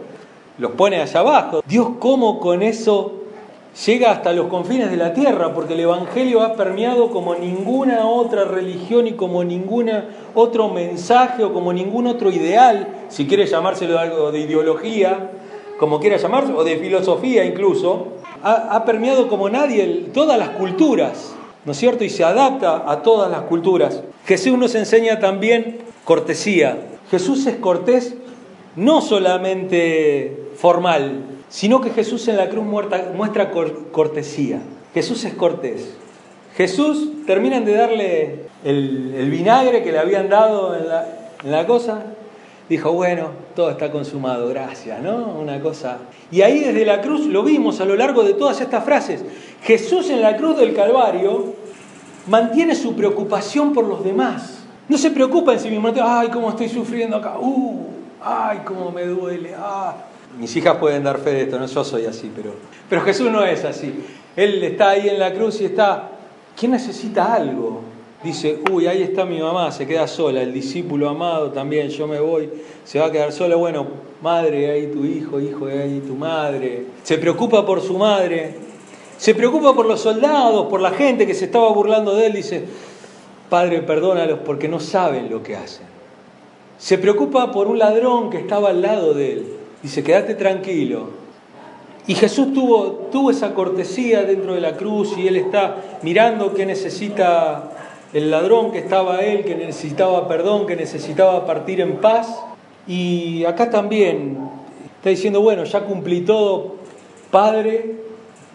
[0.58, 1.62] Los pone allá abajo.
[1.66, 3.20] Dios cómo con eso
[3.86, 8.44] llega hasta los confines de la tierra, porque el Evangelio ha permeado como ninguna otra
[8.44, 9.90] religión y como ningún
[10.34, 15.32] otro mensaje o como ningún otro ideal, si quiere llamárselo algo de ideología,
[15.78, 18.08] como quiera llamarse, o de filosofía incluso,
[18.44, 21.34] ha, ha permeado como nadie todas las culturas.
[21.64, 22.04] ¿no es cierto?
[22.04, 24.02] Y se adapta a todas las culturas.
[24.26, 26.78] Jesús nos enseña también cortesía.
[27.10, 28.14] Jesús es cortés
[28.76, 33.50] no solamente formal, sino que Jesús en la cruz muestra
[33.92, 34.60] cortesía.
[34.92, 35.94] Jesús es cortés.
[36.56, 41.06] Jesús terminan de darle el, vinagre que le habían dado en la,
[41.42, 42.02] en la cosa.
[42.68, 45.36] Dijo, bueno, todo está consumado, gracias, ¿no?
[45.38, 45.98] Una cosa.
[46.30, 49.22] Y ahí desde la cruz lo vimos a lo largo de todas estas frases.
[49.62, 51.54] Jesús en la cruz del Calvario
[52.26, 54.64] mantiene su preocupación por los demás.
[54.88, 57.86] No se preocupa en sí mismo, ay, cómo estoy sufriendo acá, uh,
[58.22, 59.94] ay, cómo me duele, ah.
[60.38, 62.52] Mis hijas pueden dar fe de esto, no yo soy así, pero,
[62.88, 63.94] pero Jesús no es así.
[64.36, 66.10] Él está ahí en la cruz y está,
[66.58, 67.82] ¿quién necesita algo?
[68.22, 72.18] Dice, uy, ahí está mi mamá, se queda sola, el discípulo amado también, yo me
[72.18, 72.48] voy,
[72.82, 73.86] se va a quedar sola, bueno,
[74.22, 76.86] madre, ahí tu hijo, hijo, ahí tu madre.
[77.02, 78.54] Se preocupa por su madre,
[79.18, 82.32] se preocupa por los soldados, por la gente que se estaba burlando de él.
[82.32, 82.64] Dice,
[83.48, 85.86] Padre, perdónalos porque no saben lo que hacen.
[86.78, 89.46] Se preocupa por un ladrón que estaba al lado de él.
[89.84, 91.10] Dice, quédate tranquilo.
[92.06, 96.64] Y Jesús tuvo, tuvo esa cortesía dentro de la cruz y él está mirando qué
[96.64, 97.70] necesita
[98.14, 102.34] el ladrón que estaba él, que necesitaba perdón, que necesitaba partir en paz.
[102.86, 104.38] Y acá también
[104.96, 106.76] está diciendo, bueno, ya cumplí todo,
[107.30, 108.03] Padre,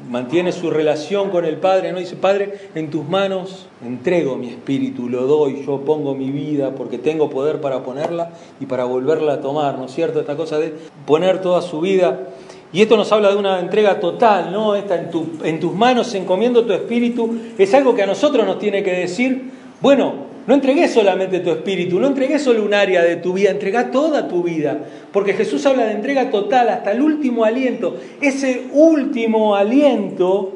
[0.08, 2.00] mantiene su relación con el Padre, ¿no?
[2.00, 6.98] Dice, Padre, en tus manos entrego mi espíritu, lo doy, yo pongo mi vida porque
[6.98, 10.20] tengo poder para ponerla y para volverla a tomar, ¿no es cierto?
[10.20, 10.74] Esta cosa de
[11.06, 12.28] poner toda su vida.
[12.72, 14.76] Y esto nos habla de una entrega total, ¿no?
[14.76, 15.10] Esta en,
[15.44, 19.52] en tus manos encomiendo tu espíritu, es algo que a nosotros nos tiene que decir,
[19.82, 23.92] bueno, no entregué solamente tu espíritu, no entregué solo un área de tu vida, entrega
[23.92, 24.80] toda tu vida.
[25.14, 27.98] Porque Jesús habla de entrega total hasta el último aliento.
[28.20, 30.54] Ese último aliento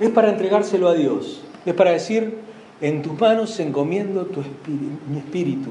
[0.00, 1.40] es para entregárselo a Dios.
[1.64, 2.34] Es para decir,
[2.80, 4.40] en tus manos encomiendo tu
[5.08, 5.70] mi espíritu.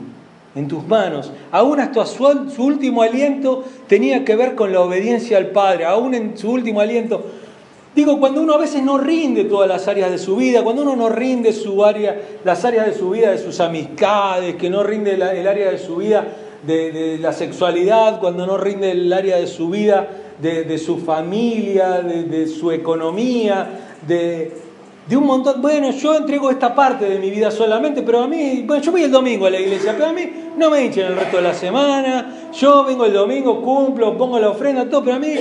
[0.56, 1.34] En tus manos.
[1.52, 5.84] Aún hasta su, su último aliento tenía que ver con la obediencia al Padre.
[5.84, 7.22] Aún en su último aliento
[7.98, 10.96] Digo, cuando uno a veces no rinde todas las áreas de su vida, cuando uno
[10.96, 15.16] no rinde su área, las áreas de su vida, de sus amistades, que no rinde
[15.16, 16.28] el área de su vida
[16.62, 22.46] de, la sexualidad, cuando no rinde el área de su vida de, su familia, de,
[22.46, 23.68] su economía,
[24.08, 24.52] de,
[25.08, 28.64] de un montón, bueno, yo entrego esta parte de mi vida solamente, pero a mí,
[28.68, 31.16] bueno, yo voy el domingo a la iglesia, pero a mí no me hinchen el
[31.16, 35.20] resto de la semana, yo vengo el domingo, cumplo, pongo la ofrenda, todo, pero a
[35.20, 35.34] mí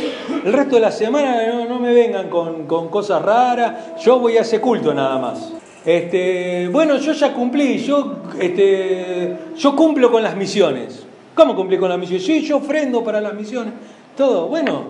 [0.44, 4.60] el resto de la semana no, me vengan con, cosas raras, yo voy a ese
[4.60, 5.52] culto nada más.
[5.84, 11.04] Este, bueno, yo ya cumplí, yo, este, yo cumplo con las misiones.
[11.34, 12.24] ¿Cómo cumplí con las misiones?
[12.24, 13.74] Sí, yo ofrendo para las misiones,
[14.16, 14.84] todo, bueno,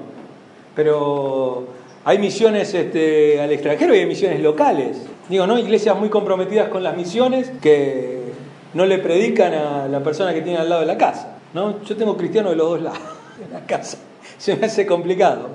[0.75, 1.67] pero
[2.09, 4.97] hay misiones este, al extranjero y hay misiones locales.
[5.29, 5.59] Digo, ¿no?
[5.59, 8.21] Iglesias muy comprometidas con las misiones que
[8.75, 11.37] no le predican a la persona que tiene al lado de la casa.
[11.53, 11.83] ¿no?
[11.83, 13.01] Yo tengo cristianos de los dos lados
[13.41, 13.99] de la casa.
[14.39, 15.49] Se me hace complicado.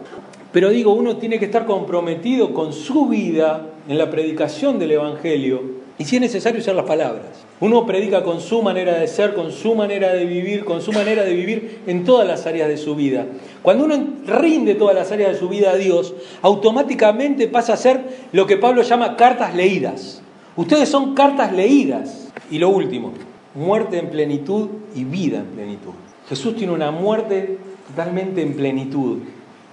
[0.51, 5.61] Pero digo, uno tiene que estar comprometido con su vida en la predicación del Evangelio
[5.97, 7.45] y si es necesario usar las palabras.
[7.61, 11.23] Uno predica con su manera de ser, con su manera de vivir, con su manera
[11.23, 13.27] de vivir en todas las áreas de su vida.
[13.61, 13.95] Cuando uno
[14.25, 18.57] rinde todas las áreas de su vida a Dios, automáticamente pasa a ser lo que
[18.57, 20.23] Pablo llama cartas leídas.
[20.55, 22.29] Ustedes son cartas leídas.
[22.49, 23.13] Y lo último,
[23.53, 25.91] muerte en plenitud y vida en plenitud.
[26.29, 29.19] Jesús tiene una muerte totalmente en plenitud,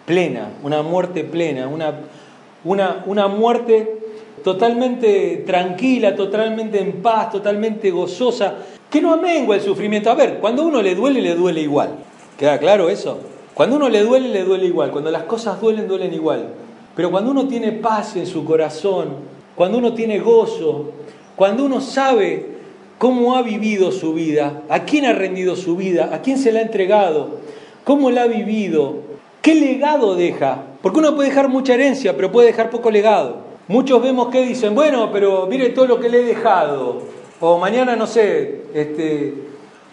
[0.04, 2.00] plena, una muerte plena, una,
[2.64, 3.97] una, una muerte
[4.42, 8.54] totalmente tranquila, totalmente en paz, totalmente gozosa,
[8.90, 10.10] que no amengua el sufrimiento.
[10.10, 11.90] A ver, cuando uno le duele, le duele igual.
[12.38, 13.18] ¿Queda claro eso?
[13.54, 14.90] Cuando uno le duele, le duele igual.
[14.90, 16.48] Cuando las cosas duelen, duelen igual.
[16.94, 19.08] Pero cuando uno tiene paz en su corazón,
[19.54, 20.92] cuando uno tiene gozo,
[21.36, 22.46] cuando uno sabe
[22.98, 26.60] cómo ha vivido su vida, a quién ha rendido su vida, a quién se la
[26.60, 27.38] ha entregado,
[27.84, 28.96] cómo la ha vivido,
[29.42, 30.62] qué legado deja.
[30.82, 33.47] Porque uno puede dejar mucha herencia, pero puede dejar poco legado.
[33.68, 37.02] Muchos vemos que dicen, bueno, pero mire todo lo que le he dejado.
[37.40, 39.34] O mañana, no sé, este,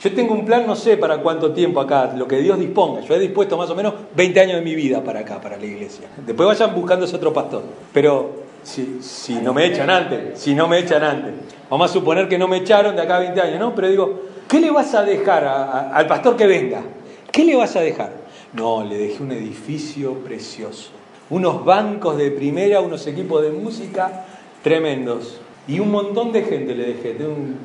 [0.01, 3.01] yo tengo un plan, no sé para cuánto tiempo acá, lo que Dios disponga.
[3.01, 5.65] Yo he dispuesto más o menos 20 años de mi vida para acá, para la
[5.65, 6.07] iglesia.
[6.25, 7.63] Después vayan buscando ese otro pastor.
[7.93, 11.33] Pero si, si no me echan antes, si no me echan antes.
[11.69, 13.75] Vamos a suponer que no me echaron de acá a 20 años, ¿no?
[13.75, 15.45] Pero digo, ¿qué le vas a dejar
[15.93, 16.81] al pastor que venga?
[17.29, 18.13] ¿Qué le vas a dejar?
[18.53, 20.94] No, le dejé un edificio precioso.
[21.29, 24.25] Unos bancos de primera, unos equipos de música
[24.63, 25.39] tremendos.
[25.67, 27.55] Y un montón de gente le dejé, de un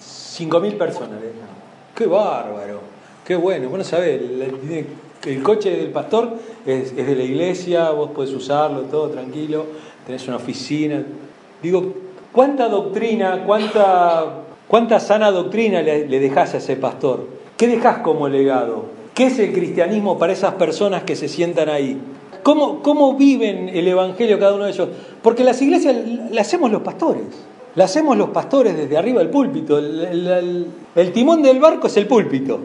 [0.00, 1.18] 5.000 personas.
[1.94, 2.80] ¡Qué bárbaro!
[3.24, 3.68] ¡Qué bueno!
[3.68, 4.20] Bueno, sabés,
[5.24, 6.30] el, coche del pastor
[6.64, 9.66] es, es de la iglesia, vos podés usarlo, todo tranquilo,
[10.06, 11.04] tenés una oficina.
[11.62, 11.92] Digo,
[12.32, 14.24] ¿Cuánta doctrina, cuánta,
[14.68, 17.26] cuánta sana doctrina le, le dejás a ese pastor?
[17.56, 18.84] ¿Qué dejás como legado?
[19.14, 22.00] ¿Qué es el cristianismo para esas personas que se sientan ahí?
[22.42, 24.88] ¿Cómo, ¿Cómo viven el Evangelio cada uno de ellos?
[25.22, 25.96] Porque las iglesias
[26.30, 27.24] las hacemos los pastores.
[27.76, 29.78] La hacemos los pastores desde arriba del púlpito.
[29.78, 32.58] El, el, timón del barco es el púlpito.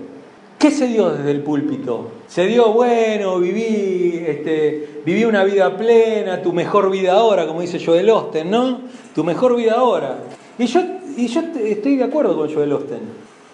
[0.58, 2.10] ¿Qué se dio desde el púlpito?
[2.28, 7.84] Se dio, bueno, viví, este, viví una vida plena, tu mejor vida ahora, como dice
[7.84, 8.80] Joel Osten, ¿no?
[9.14, 10.18] Tu mejor vida ahora.
[10.58, 10.82] Y yo,
[11.18, 13.02] y yo estoy de acuerdo con Joel Osten.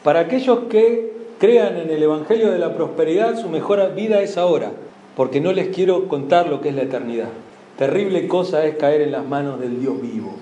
[0.04, 4.72] Para aquellos que crean en el Evangelio de la Prosperidad, su mejor vida es ahora,
[5.16, 7.30] porque no les quiero contar lo que es la eternidad.
[7.78, 10.34] Terrible cosa es caer en las manos del Dios vivo.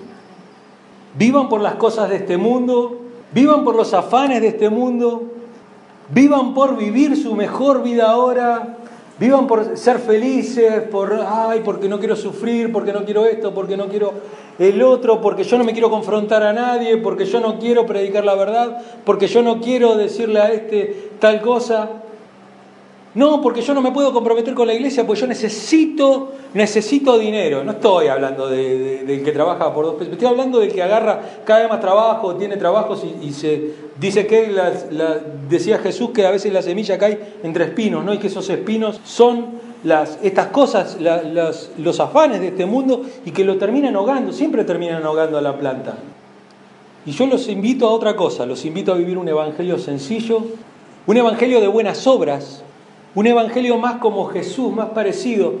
[1.16, 3.00] Vivan por las cosas de este mundo,
[3.32, 5.30] vivan por los afanes de este mundo,
[6.12, 8.76] Vivan por vivir su mejor vida ahora.
[9.18, 13.76] Vivan por ser felices, por, ay, porque no quiero sufrir, porque no quiero esto, porque
[13.76, 14.14] no quiero
[14.58, 18.24] el otro, porque yo no me quiero confrontar a nadie, porque yo no quiero predicar
[18.24, 21.90] la verdad, porque yo no quiero decirle a este tal cosa.
[23.12, 27.64] No, porque yo no me puedo comprometer con la iglesia, porque yo necesito, necesito dinero.
[27.64, 31.20] No estoy hablando del de, que trabaja por dos pesos, estoy hablando del que agarra
[31.44, 34.54] cada vez más trabajo, tiene trabajos y, se dice que,
[35.48, 38.14] decía Jesús que a veces la semilla cae entre espinos, ¿no?
[38.14, 43.44] Y que esos espinos son las, estas cosas, los afanes de este mundo y que
[43.44, 45.96] lo terminan ahogando, siempre terminan ahogando a la planta.
[47.06, 50.44] Y yo los invito a otra cosa, los invito a vivir un evangelio sencillo,
[51.08, 52.62] un evangelio de buenas obras,
[53.14, 55.54] un evangelio más como Jesús, más parecido.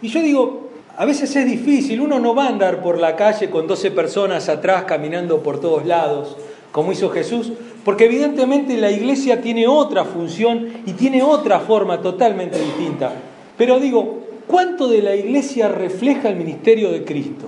[0.00, 3.50] Y yo digo, a veces es difícil, uno no va a andar por la calle
[3.50, 6.36] con 12 personas atrás caminando por todos lados,
[6.72, 7.52] como hizo Jesús,
[7.84, 13.12] porque evidentemente la iglesia tiene otra función y tiene otra forma totalmente distinta.
[13.56, 17.46] Pero digo, ¿cuánto de la iglesia refleja el ministerio de Cristo?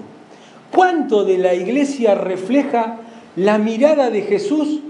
[0.70, 3.00] ¿Cuánto de la iglesia refleja
[3.36, 4.80] la mirada de Jesús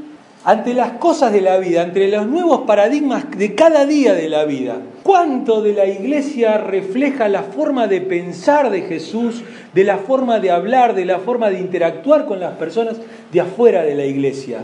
[0.44, 4.44] ante las cosas de la vida, ante los nuevos paradigmas de cada día de la
[4.44, 4.78] vida.
[5.02, 9.42] ¿Cuánto de la iglesia refleja la forma de pensar de Jesús,
[9.74, 12.96] de la forma de hablar, de la forma de interactuar con las personas
[13.32, 14.60] de afuera de la iglesia?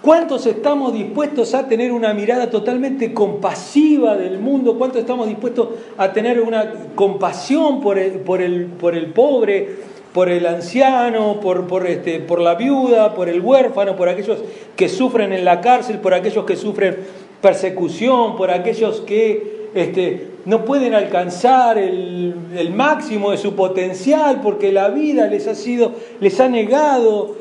[0.00, 4.76] ¿Cuántos estamos dispuestos a tener una mirada totalmente compasiva del mundo?
[4.76, 9.93] ¿Cuántos estamos dispuestos a tener una compasión por el, por el, por el pobre?
[10.14, 14.38] Por el anciano, por, por, este, por la viuda, por el huérfano, por aquellos
[14.76, 16.98] que sufren en la cárcel, por aquellos que sufren
[17.40, 24.70] persecución, por aquellos que este, no pueden alcanzar el, el, máximo de su potencial porque
[24.70, 27.34] la vida les ha sido, les ha negado.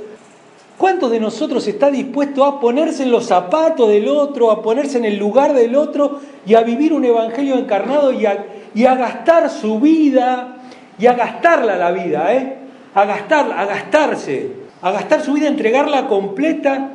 [0.76, 5.06] ¿Cuántos de nosotros está dispuesto a ponerse en los zapatos del otro, a ponerse en
[5.06, 9.52] el lugar del otro y a vivir un evangelio encarnado y a, y a gastar
[9.52, 10.58] su vida
[10.98, 12.63] y a gastarla la vida, ¿eh?
[12.96, 16.92] A gastarla, a gastarse, a gastar su vida, a entregarla completa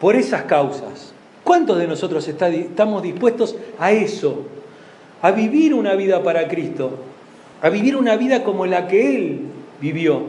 [0.00, 1.12] por esas causas.
[1.44, 4.44] ¿Cuántos de nosotros estamos dispuestos a eso?
[5.22, 6.90] a vivir una vida para Cristo,
[7.62, 9.40] a vivir una vida como la que Él
[9.80, 10.22] vivió,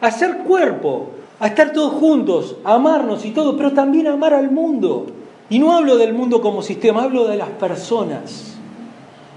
[0.00, 4.34] a ser cuerpo, a estar todos juntos, a amarnos y todo, pero también a amar
[4.34, 5.06] al mundo.
[5.48, 8.54] Y no hablo del mundo como sistema, hablo de las personas.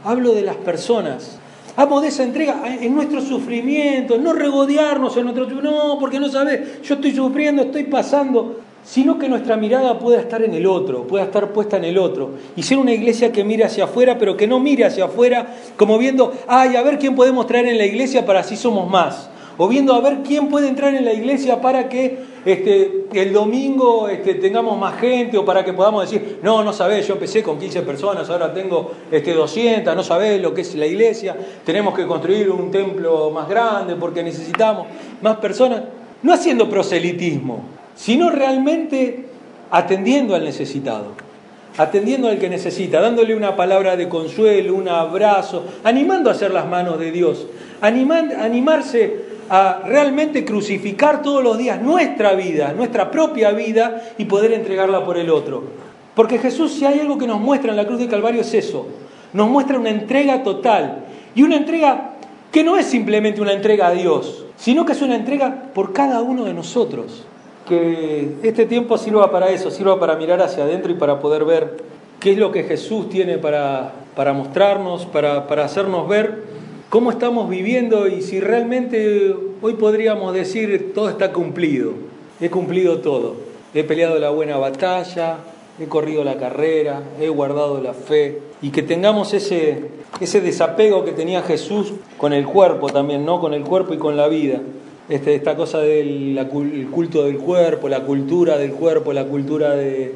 [0.03, 1.39] Hablo de las personas.
[1.77, 5.45] Amo de esa entrega en nuestro sufrimiento, no regodearnos en nuestro...
[5.61, 10.43] No, porque no sabes, yo estoy sufriendo, estoy pasando sino que nuestra mirada pueda estar
[10.43, 13.65] en el otro, pueda estar puesta en el otro, y ser una iglesia que mire
[13.65, 17.47] hacia afuera, pero que no mire hacia afuera como viendo, ay, a ver quién podemos
[17.47, 20.93] traer en la iglesia para así somos más, o viendo a ver quién puede entrar
[20.93, 25.73] en la iglesia para que este, el domingo este, tengamos más gente, o para que
[25.73, 30.03] podamos decir, no, no sabés, yo empecé con 15 personas, ahora tengo este, 200, no
[30.03, 31.35] sabés lo que es la iglesia,
[31.65, 34.85] tenemos que construir un templo más grande porque necesitamos
[35.23, 35.81] más personas,
[36.21, 37.63] no haciendo proselitismo,
[37.95, 39.25] sino realmente
[39.71, 41.13] atendiendo al necesitado,
[41.77, 46.67] atendiendo al que necesita, dándole una palabra de consuelo, un abrazo, animando a hacer las
[46.67, 47.47] manos de Dios,
[47.81, 55.03] animarse a realmente crucificar todos los días nuestra vida, nuestra propia vida y poder entregarla
[55.05, 55.63] por el otro.
[56.15, 58.87] Porque Jesús, si hay algo que nos muestra en la cruz de Calvario, es eso.
[59.33, 61.05] Nos muestra una entrega total.
[61.35, 62.11] Y una entrega
[62.51, 66.21] que no es simplemente una entrega a Dios, sino que es una entrega por cada
[66.21, 67.25] uno de nosotros
[67.67, 71.77] que este tiempo sirva para eso, sirva para mirar hacia adentro y para poder ver
[72.19, 76.43] qué es lo que Jesús tiene para, para mostrarnos, para, para hacernos ver
[76.89, 81.93] cómo estamos viviendo y si realmente hoy podríamos decir todo está cumplido,
[82.39, 83.35] he cumplido todo,
[83.73, 85.37] he peleado la buena batalla,
[85.79, 89.85] he corrido la carrera, he guardado la fe y que tengamos ese,
[90.19, 93.39] ese desapego que tenía Jesús con el cuerpo también, ¿no?
[93.39, 94.61] Con el cuerpo y con la vida.
[95.07, 96.39] Este, esta cosa del
[96.91, 100.15] culto del cuerpo, la cultura del cuerpo, la cultura de,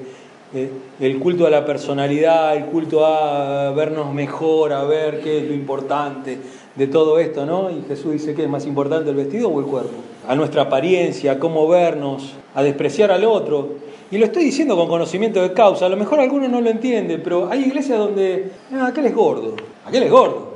[1.00, 5.54] el culto a la personalidad, el culto a vernos mejor, a ver qué es lo
[5.54, 6.40] importante
[6.80, 7.70] de todo esto, ¿no?
[7.70, 11.34] Y Jesús dice que es más importante el vestido o el cuerpo, a nuestra apariencia,
[11.34, 13.68] a cómo vernos, a despreciar al otro.
[14.10, 17.18] Y lo estoy diciendo con conocimiento de causa, a lo mejor alguno no lo entiende,
[17.18, 20.54] pero hay iglesias donde, ah, aquel es gordo, aquel es gordo.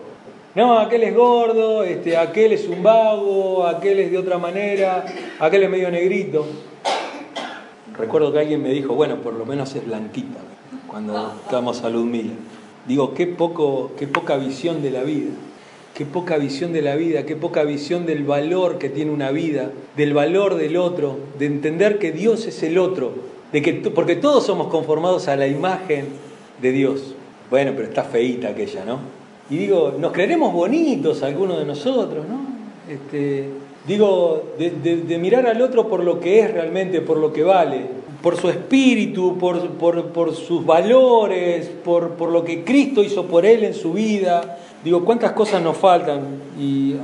[0.55, 5.03] No, aquel es gordo, este, aquel es un vago, aquel es de otra manera,
[5.39, 6.45] aquel es medio negrito.
[7.97, 10.39] Recuerdo que alguien me dijo, bueno, por lo menos es blanquita,
[10.87, 12.31] cuando estábamos a Ludmila.
[12.87, 15.31] Digo, qué, poco, qué poca visión de la vida,
[15.93, 19.71] qué poca visión de la vida, qué poca visión del valor que tiene una vida,
[19.95, 23.13] del valor del otro, de entender que Dios es el otro,
[23.51, 26.07] de que, porque todos somos conformados a la imagen
[26.61, 27.15] de Dios.
[27.49, 28.99] Bueno, pero está feíta aquella, ¿no?
[29.49, 32.41] Y digo, nos creeremos bonitos algunos de nosotros, ¿no?
[32.91, 33.49] Este,
[33.87, 37.81] digo, de, mirar al otro por lo que es realmente, por lo que vale,
[38.21, 43.93] por su espíritu, por, sus valores, por, lo que Cristo hizo por él en su
[43.93, 44.57] vida.
[44.83, 46.21] Digo, cuántas cosas nos faltan.
[46.59, 46.95] Y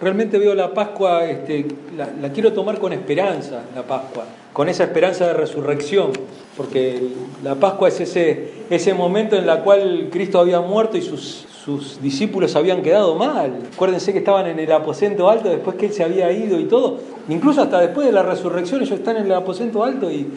[0.00, 1.66] realmente veo la Pascua, este,
[1.96, 6.12] la, quiero tomar con esperanza, la Pascua, con esa esperanza de resurrección,
[6.56, 7.08] porque
[7.42, 12.00] la Pascua es ese, ese momento en el cual Cristo había muerto y sus, sus
[12.00, 13.52] discípulos habían quedado mal.
[13.74, 16.98] Acuérdense que estaban en el aposento alto después que él se había ido y todo.
[17.28, 20.28] Incluso hasta después de la resurrección ellos están en el aposento alto y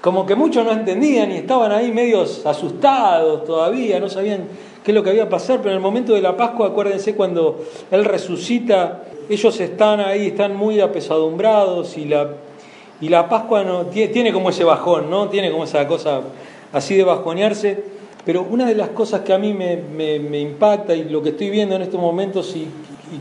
[0.00, 4.44] como que muchos no entendían y estaban ahí medios asustados todavía, no sabían
[4.84, 7.64] qué es lo que había pasar, pero en el momento de la Pascua, acuérdense cuando
[7.90, 12.30] él resucita, ellos están ahí, están muy apesadumbrados y la,
[13.00, 15.28] y la Pascua no, tiene como ese bajón, ¿no?
[15.28, 16.22] Tiene como esa cosa
[16.72, 18.00] así de bajonearse.
[18.24, 21.74] Pero una de las cosas que a mí me, impacta y lo que estoy viendo
[21.76, 22.68] en estos momentos y,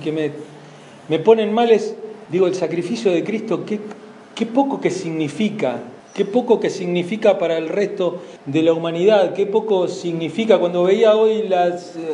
[0.03, 0.31] que me,
[1.07, 1.95] me, ponen mal es,
[2.29, 3.79] digo, el sacrificio de Cristo, qué,
[4.35, 5.77] qué poco que significa,
[6.19, 11.15] qué poco que significa para el resto de la humanidad, qué poco significa cuando veía
[11.15, 12.13] hoy las, eh,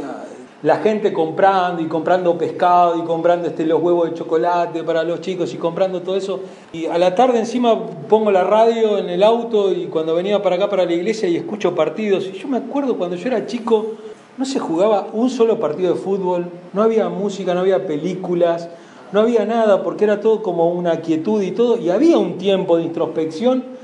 [0.62, 5.22] la gente comprando y comprando pescado y comprando este, los huevos de chocolate para los
[5.22, 6.42] chicos y comprando todo eso.
[6.72, 10.58] Y a la tarde encima pongo la radio en el auto y cuando venía para
[10.58, 12.28] acá para la iglesia y escucho partidos.
[12.28, 13.94] Y yo me acuerdo cuando yo era chico,
[14.38, 18.70] no se jugaba un solo partido de fútbol, no había música, no había películas,
[19.12, 21.80] no había nada porque era todo como una quietud y todo.
[21.80, 23.75] Y había un tiempo de introspección,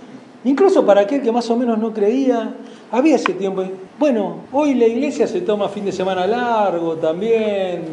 [0.44, 2.56] incluso para aquel que más o menos no creía
[2.92, 3.64] había ese tiempo.
[3.98, 7.84] Bueno, hoy la iglesia se toma fin de semana largo también,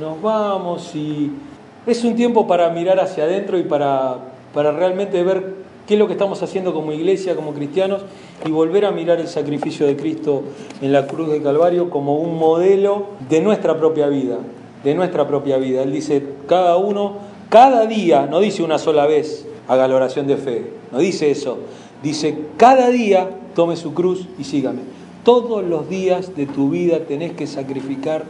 [0.00, 1.30] nos vamos y
[1.86, 4.18] es un tiempo para mirar hacia adentro y para,
[4.52, 5.54] para realmente ver
[5.86, 8.02] qué es lo que estamos haciendo como iglesia, como cristianos,
[8.46, 10.42] y volver a mirar el sacrificio de Cristo
[10.80, 14.38] en la cruz de Calvario como un modelo de nuestra propia vida,
[14.84, 15.82] de nuestra propia vida.
[15.82, 17.14] Él dice, cada uno,
[17.48, 21.58] cada día, no dice una sola vez, haga la oración de fe, no dice eso,
[22.02, 24.80] dice, cada día tome su cruz y sígame.
[25.24, 28.24] Todos los días de tu vida tenés que sacrificar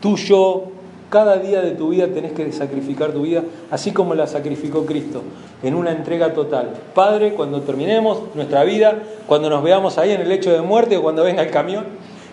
[0.00, 0.64] tu yo,
[1.10, 5.22] cada día de tu vida tenés que sacrificar tu vida, así como la sacrificó Cristo,
[5.62, 6.72] en una entrega total.
[6.94, 11.02] Padre, cuando terminemos nuestra vida, cuando nos veamos ahí en el lecho de muerte o
[11.02, 11.84] cuando venga el camión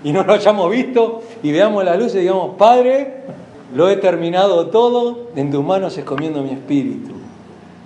[0.01, 3.23] y no lo hayamos visto y veamos las luces, digamos, Padre,
[3.75, 7.18] lo he terminado todo, en tus manos escomiendo mi espíritu.